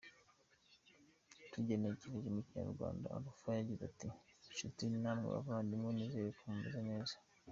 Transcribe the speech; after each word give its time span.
Tugenekereje 1.51 2.29
mu 2.35 2.41
Kinyarwanda 2.47 3.05
Alpha 3.17 3.49
yagize 3.59 3.81
ati 3.89 4.07
“Nshuti 4.51 4.83
namwe 5.01 5.27
bavandimwe, 5.35 5.89
nizere 5.93 6.29
ko 6.37 6.43
mumeze 6.49 6.81
neza. 6.89 7.15